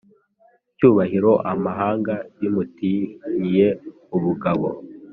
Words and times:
cyubahiro 0.75 1.31
amahanga 1.51 2.13
yamutinyiye 2.43 3.67
ubugabo 4.15 4.67